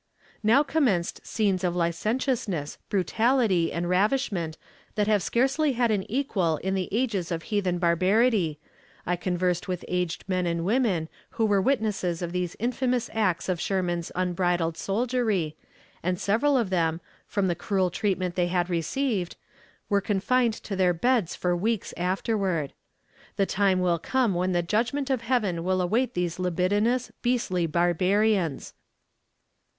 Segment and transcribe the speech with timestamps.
[0.41, 4.57] "Now commenced scenes of licentiousness, brutality, and ravishment
[4.95, 8.57] that have scarcely had an equal in the ages of heathen barbarity,
[9.05, 13.61] I conversed with aged men and women, who were witnesses of these infamous acts of
[13.61, 15.55] Sherman's unbridled soldiery,
[16.01, 19.35] and several of them, from the cruel treatment they had received,
[19.87, 22.73] were confined to their beds for weeks afterward.
[23.35, 28.73] The time will come when the judgment of Heaven will await these libidinous, beastly barbarians.